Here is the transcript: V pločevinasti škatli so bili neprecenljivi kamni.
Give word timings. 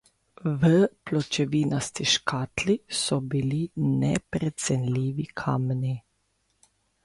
V 0.61 0.69
pločevinasti 1.09 2.05
škatli 2.13 2.77
so 3.01 3.19
bili 3.35 3.61
neprecenljivi 4.01 5.29
kamni. 5.45 5.97